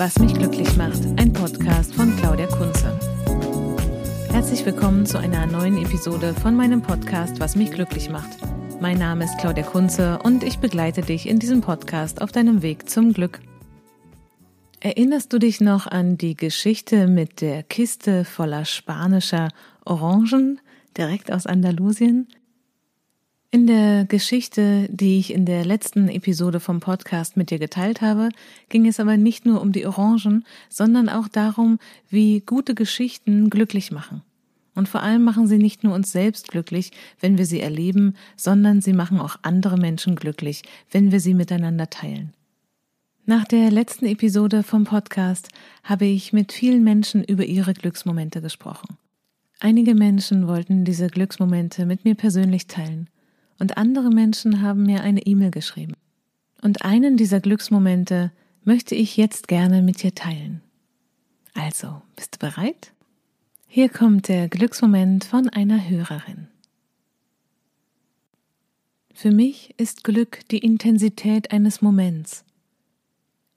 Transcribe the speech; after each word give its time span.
Was 0.00 0.18
mich 0.18 0.32
glücklich 0.32 0.78
macht, 0.78 1.02
ein 1.18 1.30
Podcast 1.30 1.94
von 1.94 2.16
Claudia 2.16 2.46
Kunze. 2.46 2.98
Herzlich 4.32 4.64
willkommen 4.64 5.04
zu 5.04 5.18
einer 5.18 5.44
neuen 5.44 5.76
Episode 5.76 6.32
von 6.32 6.56
meinem 6.56 6.80
Podcast 6.80 7.38
Was 7.38 7.54
mich 7.54 7.70
glücklich 7.70 8.08
macht. 8.08 8.30
Mein 8.80 8.96
Name 8.96 9.26
ist 9.26 9.36
Claudia 9.36 9.62
Kunze 9.62 10.18
und 10.24 10.42
ich 10.42 10.58
begleite 10.58 11.02
dich 11.02 11.28
in 11.28 11.38
diesem 11.38 11.60
Podcast 11.60 12.22
auf 12.22 12.32
deinem 12.32 12.62
Weg 12.62 12.88
zum 12.88 13.12
Glück. 13.12 13.42
Erinnerst 14.80 15.34
du 15.34 15.38
dich 15.38 15.60
noch 15.60 15.86
an 15.86 16.16
die 16.16 16.34
Geschichte 16.34 17.06
mit 17.06 17.42
der 17.42 17.62
Kiste 17.62 18.24
voller 18.24 18.64
spanischer 18.64 19.50
Orangen 19.84 20.62
direkt 20.96 21.30
aus 21.30 21.44
Andalusien? 21.44 22.26
In 23.52 23.66
der 23.66 24.04
Geschichte, 24.04 24.88
die 24.92 25.18
ich 25.18 25.34
in 25.34 25.44
der 25.44 25.64
letzten 25.64 26.08
Episode 26.08 26.60
vom 26.60 26.78
Podcast 26.78 27.36
mit 27.36 27.50
dir 27.50 27.58
geteilt 27.58 28.00
habe, 28.00 28.28
ging 28.68 28.86
es 28.86 29.00
aber 29.00 29.16
nicht 29.16 29.44
nur 29.44 29.60
um 29.60 29.72
die 29.72 29.84
Orangen, 29.86 30.44
sondern 30.68 31.08
auch 31.08 31.26
darum, 31.26 31.80
wie 32.08 32.42
gute 32.42 32.76
Geschichten 32.76 33.50
glücklich 33.50 33.90
machen. 33.90 34.22
Und 34.76 34.88
vor 34.88 35.02
allem 35.02 35.24
machen 35.24 35.48
sie 35.48 35.58
nicht 35.58 35.82
nur 35.82 35.96
uns 35.96 36.12
selbst 36.12 36.46
glücklich, 36.46 36.92
wenn 37.18 37.38
wir 37.38 37.44
sie 37.44 37.60
erleben, 37.60 38.14
sondern 38.36 38.80
sie 38.82 38.92
machen 38.92 39.18
auch 39.18 39.34
andere 39.42 39.78
Menschen 39.78 40.14
glücklich, 40.14 40.62
wenn 40.92 41.10
wir 41.10 41.18
sie 41.18 41.34
miteinander 41.34 41.90
teilen. 41.90 42.32
Nach 43.26 43.44
der 43.44 43.72
letzten 43.72 44.06
Episode 44.06 44.62
vom 44.62 44.84
Podcast 44.84 45.48
habe 45.82 46.04
ich 46.04 46.32
mit 46.32 46.52
vielen 46.52 46.84
Menschen 46.84 47.24
über 47.24 47.44
ihre 47.44 47.74
Glücksmomente 47.74 48.42
gesprochen. 48.42 48.96
Einige 49.58 49.96
Menschen 49.96 50.46
wollten 50.46 50.84
diese 50.84 51.08
Glücksmomente 51.08 51.84
mit 51.84 52.04
mir 52.04 52.14
persönlich 52.14 52.68
teilen 52.68 53.10
und 53.60 53.76
andere 53.76 54.10
Menschen 54.10 54.62
haben 54.62 54.82
mir 54.82 55.02
eine 55.02 55.24
E-Mail 55.26 55.52
geschrieben. 55.52 55.94
Und 56.62 56.84
einen 56.84 57.16
dieser 57.16 57.40
Glücksmomente 57.40 58.32
möchte 58.64 58.94
ich 58.94 59.16
jetzt 59.16 59.48
gerne 59.48 59.82
mit 59.82 60.02
dir 60.02 60.14
teilen. 60.14 60.62
Also, 61.54 62.02
bist 62.16 62.34
du 62.34 62.38
bereit? 62.38 62.92
Hier 63.66 63.88
kommt 63.88 64.28
der 64.28 64.48
Glücksmoment 64.48 65.24
von 65.24 65.48
einer 65.48 65.88
Hörerin. 65.88 66.48
Für 69.14 69.30
mich 69.30 69.74
ist 69.76 70.04
Glück 70.04 70.40
die 70.50 70.58
Intensität 70.58 71.52
eines 71.52 71.82
Moments. 71.82 72.44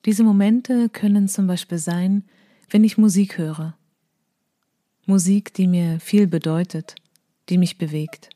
Diese 0.06 0.24
Momente 0.24 0.90
können 0.90 1.30
zum 1.30 1.48
Beispiel 1.48 1.78
sein, 1.78 2.26
wenn 2.70 2.84
ich 2.84 2.98
Musik 2.98 3.38
höre. 3.38 3.78
Musik, 5.06 5.54
die 5.54 5.68
mir 5.68 6.00
viel 6.02 6.28
bedeutet, 6.28 6.96
die 7.50 7.58
mich 7.58 7.78
bewegt. 7.78 8.33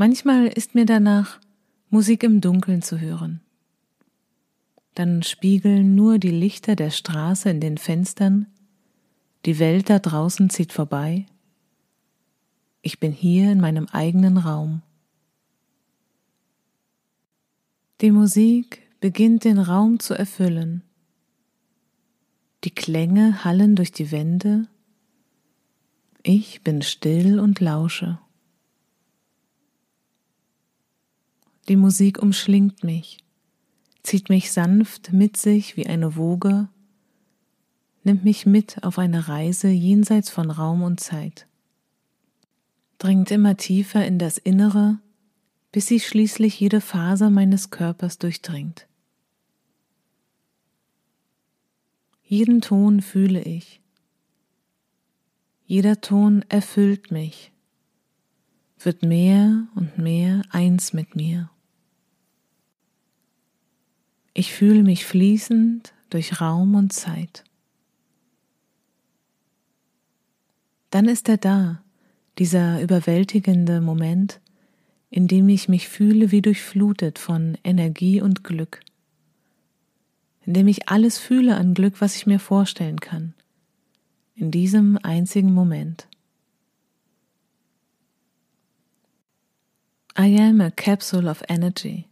Manchmal 0.00 0.46
ist 0.46 0.76
mir 0.76 0.86
danach, 0.86 1.40
Musik 1.90 2.22
im 2.22 2.40
Dunkeln 2.40 2.82
zu 2.82 3.00
hören. 3.00 3.40
Dann 4.94 5.24
spiegeln 5.24 5.96
nur 5.96 6.20
die 6.20 6.30
Lichter 6.30 6.76
der 6.76 6.90
Straße 6.90 7.50
in 7.50 7.60
den 7.60 7.78
Fenstern, 7.78 8.46
die 9.44 9.58
Welt 9.58 9.90
da 9.90 9.98
draußen 9.98 10.50
zieht 10.50 10.72
vorbei. 10.72 11.26
Ich 12.80 13.00
bin 13.00 13.10
hier 13.10 13.50
in 13.50 13.60
meinem 13.60 13.86
eigenen 13.86 14.38
Raum. 14.38 14.82
Die 18.00 18.12
Musik 18.12 18.82
beginnt 19.00 19.42
den 19.42 19.58
Raum 19.58 19.98
zu 19.98 20.14
erfüllen. 20.14 20.84
Die 22.62 22.70
Klänge 22.70 23.42
hallen 23.42 23.74
durch 23.74 23.90
die 23.90 24.12
Wände. 24.12 24.68
Ich 26.22 26.62
bin 26.62 26.82
still 26.82 27.40
und 27.40 27.58
lausche. 27.58 28.20
Die 31.68 31.76
Musik 31.76 32.22
umschlingt 32.22 32.82
mich, 32.82 33.18
zieht 34.02 34.30
mich 34.30 34.52
sanft 34.52 35.12
mit 35.12 35.36
sich 35.36 35.76
wie 35.76 35.86
eine 35.86 36.16
Woge, 36.16 36.70
nimmt 38.04 38.24
mich 38.24 38.46
mit 38.46 38.82
auf 38.84 38.98
eine 38.98 39.28
Reise 39.28 39.68
jenseits 39.68 40.30
von 40.30 40.50
Raum 40.50 40.82
und 40.82 40.98
Zeit, 40.98 41.46
dringt 42.96 43.30
immer 43.30 43.58
tiefer 43.58 44.06
in 44.06 44.18
das 44.18 44.38
Innere, 44.38 44.98
bis 45.70 45.88
sie 45.88 46.00
schließlich 46.00 46.58
jede 46.58 46.80
Faser 46.80 47.28
meines 47.28 47.68
Körpers 47.68 48.16
durchdringt. 48.16 48.88
Jeden 52.22 52.62
Ton 52.62 53.02
fühle 53.02 53.42
ich. 53.42 53.82
Jeder 55.66 56.00
Ton 56.00 56.46
erfüllt 56.48 57.10
mich, 57.10 57.52
wird 58.78 59.02
mehr 59.02 59.68
und 59.74 59.98
mehr 59.98 60.40
eins 60.48 60.94
mit 60.94 61.14
mir. 61.14 61.50
Ich 64.38 64.52
fühle 64.52 64.84
mich 64.84 65.04
fließend 65.04 65.92
durch 66.10 66.40
Raum 66.40 66.76
und 66.76 66.92
Zeit. 66.92 67.42
Dann 70.90 71.08
ist 71.08 71.28
er 71.28 71.38
da, 71.38 71.82
dieser 72.38 72.80
überwältigende 72.80 73.80
Moment, 73.80 74.40
in 75.10 75.26
dem 75.26 75.48
ich 75.48 75.68
mich 75.68 75.88
fühle 75.88 76.30
wie 76.30 76.40
durchflutet 76.40 77.18
von 77.18 77.58
Energie 77.64 78.20
und 78.20 78.44
Glück, 78.44 78.78
in 80.46 80.54
dem 80.54 80.68
ich 80.68 80.88
alles 80.88 81.18
fühle 81.18 81.56
an 81.56 81.74
Glück, 81.74 82.00
was 82.00 82.14
ich 82.14 82.24
mir 82.24 82.38
vorstellen 82.38 83.00
kann, 83.00 83.34
in 84.36 84.52
diesem 84.52 84.98
einzigen 85.02 85.52
Moment. 85.52 86.06
I 90.16 90.38
am 90.38 90.60
a 90.60 90.70
capsule 90.70 91.28
of 91.28 91.42
energy 91.48 92.08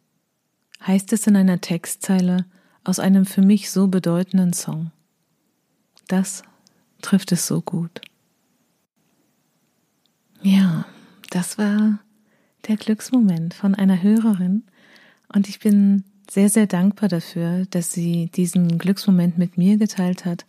heißt 0.86 1.12
es 1.12 1.26
in 1.26 1.36
einer 1.36 1.60
Textzeile 1.60 2.46
aus 2.84 2.98
einem 2.98 3.26
für 3.26 3.42
mich 3.42 3.70
so 3.70 3.88
bedeutenden 3.88 4.52
Song. 4.52 4.92
Das 6.08 6.42
trifft 7.02 7.32
es 7.32 7.46
so 7.46 7.60
gut. 7.60 8.00
Ja, 10.42 10.86
das 11.30 11.58
war 11.58 11.98
der 12.68 12.76
Glücksmoment 12.76 13.54
von 13.54 13.74
einer 13.74 14.02
Hörerin 14.02 14.62
und 15.32 15.48
ich 15.48 15.58
bin 15.58 16.04
sehr, 16.30 16.48
sehr 16.48 16.66
dankbar 16.66 17.08
dafür, 17.08 17.66
dass 17.70 17.92
sie 17.92 18.30
diesen 18.34 18.78
Glücksmoment 18.78 19.38
mit 19.38 19.58
mir 19.58 19.76
geteilt 19.76 20.24
hat 20.24 20.44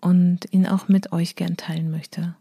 und 0.00 0.52
ihn 0.52 0.66
auch 0.66 0.88
mit 0.88 1.12
euch 1.12 1.36
gern 1.36 1.56
teilen 1.56 1.90
möchte. 1.90 2.34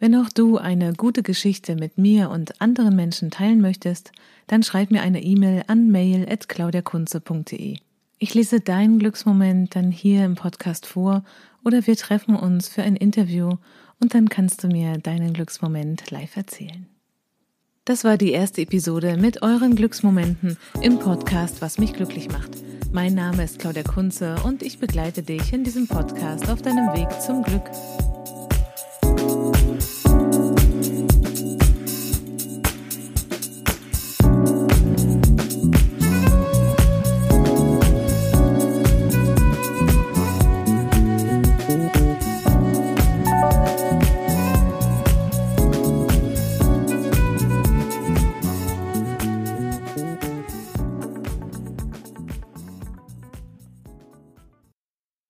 Wenn 0.00 0.16
auch 0.16 0.28
du 0.28 0.58
eine 0.58 0.92
gute 0.92 1.22
Geschichte 1.22 1.76
mit 1.76 1.98
mir 1.98 2.30
und 2.30 2.60
anderen 2.60 2.96
Menschen 2.96 3.30
teilen 3.30 3.60
möchtest, 3.60 4.12
dann 4.46 4.62
schreib 4.62 4.90
mir 4.90 5.02
eine 5.02 5.22
E-Mail 5.22 5.64
an 5.68 5.90
mail.claudiakunze.de. 5.90 7.78
Ich 8.18 8.34
lese 8.34 8.60
deinen 8.60 8.98
Glücksmoment 8.98 9.76
dann 9.76 9.90
hier 9.90 10.24
im 10.24 10.34
Podcast 10.34 10.86
vor 10.86 11.24
oder 11.64 11.86
wir 11.86 11.96
treffen 11.96 12.36
uns 12.36 12.68
für 12.68 12.82
ein 12.82 12.96
Interview 12.96 13.52
und 14.00 14.14
dann 14.14 14.28
kannst 14.28 14.64
du 14.64 14.68
mir 14.68 14.98
deinen 14.98 15.32
Glücksmoment 15.32 16.10
live 16.10 16.36
erzählen. 16.36 16.86
Das 17.84 18.02
war 18.02 18.16
die 18.16 18.32
erste 18.32 18.62
Episode 18.62 19.16
mit 19.18 19.42
euren 19.42 19.76
Glücksmomenten 19.76 20.56
im 20.80 20.98
Podcast, 20.98 21.60
was 21.60 21.78
mich 21.78 21.92
glücklich 21.92 22.30
macht. 22.30 22.50
Mein 22.92 23.14
Name 23.14 23.44
ist 23.44 23.58
Claudia 23.58 23.82
Kunze 23.82 24.36
und 24.44 24.62
ich 24.62 24.78
begleite 24.78 25.22
dich 25.22 25.52
in 25.52 25.64
diesem 25.64 25.86
Podcast 25.86 26.48
auf 26.48 26.62
deinem 26.62 26.94
Weg 26.94 27.08
zum 27.20 27.42
Glück. 27.42 27.64